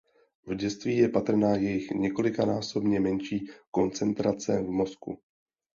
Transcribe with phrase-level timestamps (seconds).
[0.47, 5.19] V dětství je patrná jejich několikanásobně menší koncentrace v "mozku".